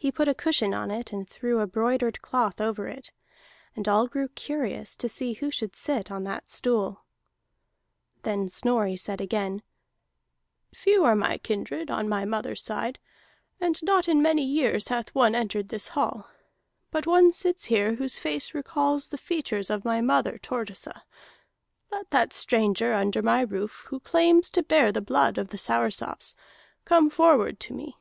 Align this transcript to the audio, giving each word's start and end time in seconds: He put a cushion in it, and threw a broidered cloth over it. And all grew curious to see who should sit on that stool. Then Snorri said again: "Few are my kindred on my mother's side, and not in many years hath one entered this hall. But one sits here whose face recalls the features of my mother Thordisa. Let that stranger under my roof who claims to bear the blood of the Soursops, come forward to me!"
He 0.00 0.12
put 0.12 0.28
a 0.28 0.32
cushion 0.34 0.72
in 0.72 0.92
it, 0.92 1.12
and 1.12 1.28
threw 1.28 1.58
a 1.58 1.66
broidered 1.66 2.22
cloth 2.22 2.60
over 2.60 2.86
it. 2.86 3.10
And 3.74 3.88
all 3.88 4.06
grew 4.06 4.28
curious 4.28 4.94
to 4.94 5.08
see 5.08 5.32
who 5.32 5.50
should 5.50 5.74
sit 5.74 6.08
on 6.08 6.22
that 6.22 6.48
stool. 6.48 7.04
Then 8.22 8.48
Snorri 8.48 8.96
said 8.96 9.20
again: 9.20 9.60
"Few 10.72 11.02
are 11.02 11.16
my 11.16 11.36
kindred 11.38 11.90
on 11.90 12.08
my 12.08 12.24
mother's 12.24 12.62
side, 12.62 13.00
and 13.60 13.82
not 13.82 14.06
in 14.06 14.22
many 14.22 14.44
years 14.44 14.86
hath 14.86 15.12
one 15.16 15.34
entered 15.34 15.68
this 15.68 15.88
hall. 15.88 16.28
But 16.92 17.04
one 17.04 17.32
sits 17.32 17.64
here 17.64 17.96
whose 17.96 18.20
face 18.20 18.54
recalls 18.54 19.08
the 19.08 19.18
features 19.18 19.68
of 19.68 19.84
my 19.84 20.00
mother 20.00 20.38
Thordisa. 20.40 21.02
Let 21.90 22.08
that 22.12 22.32
stranger 22.32 22.94
under 22.94 23.20
my 23.20 23.40
roof 23.40 23.86
who 23.90 23.98
claims 23.98 24.48
to 24.50 24.62
bear 24.62 24.92
the 24.92 25.02
blood 25.02 25.38
of 25.38 25.48
the 25.48 25.58
Soursops, 25.58 26.36
come 26.84 27.10
forward 27.10 27.58
to 27.58 27.74
me!" 27.74 27.96